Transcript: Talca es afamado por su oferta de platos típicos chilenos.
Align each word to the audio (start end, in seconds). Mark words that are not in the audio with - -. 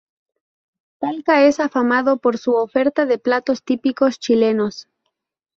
Talca 0.97 1.43
es 1.45 1.59
afamado 1.59 2.17
por 2.17 2.39
su 2.39 2.55
oferta 2.55 3.05
de 3.05 3.19
platos 3.19 3.61
típicos 3.61 4.17
chilenos. 4.17 4.87